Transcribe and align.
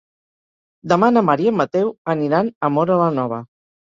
Demà 0.93 1.09
na 1.17 1.23
Mar 1.27 1.35
i 1.43 1.51
en 1.51 1.59
Mateu 1.59 1.93
aniran 2.15 2.51
a 2.69 2.73
Móra 2.79 2.99
la 3.05 3.13
Nova. 3.21 3.41